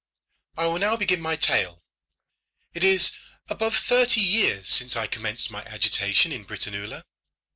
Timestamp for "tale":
1.35-1.83